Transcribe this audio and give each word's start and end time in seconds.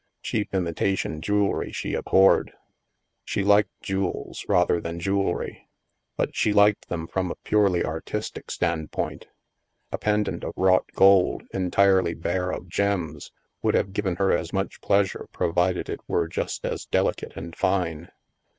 Cheap 0.23 0.55
imitation 0.55 1.21
jewelry 1.21 1.71
she 1.71 1.95
ab 1.95 2.05
horred. 2.07 2.53
She 3.23 3.43
liked 3.43 3.69
jewels, 3.83 4.43
rather 4.49 4.81
than 4.81 4.99
jewelry, 4.99 5.67
but 6.17 6.35
she 6.35 6.51
liked 6.53 6.87
them 6.87 7.05
from 7.05 7.29
a 7.29 7.35
purely 7.35 7.85
artistic 7.85 8.49
standpoint. 8.49 9.27
A 9.91 9.99
pendant 9.99 10.43
of 10.43 10.53
wrought 10.57 10.87
gold, 10.95 11.43
entirely 11.53 12.15
bare 12.15 12.49
of 12.49 12.67
gems, 12.67 13.31
would 13.61 13.75
have 13.75 13.93
given 13.93 14.15
her 14.15 14.31
as 14.35 14.51
much 14.51 14.81
pleasure, 14.81 15.27
provided 15.31 15.87
it 15.87 15.99
were 16.07 16.27
just 16.27 16.65
as 16.65 16.87
delicate 16.87 17.33
and 17.37 17.55
fine. 17.55 18.09